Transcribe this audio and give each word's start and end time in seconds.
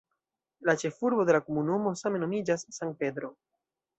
La 0.69 0.73
ĉefurbo 0.83 1.25
de 1.29 1.35
la 1.35 1.41
komunumo 1.49 1.93
same 2.01 2.21
nomiĝas 2.23 2.65
"San 2.79 2.95
Pedro". 3.03 3.33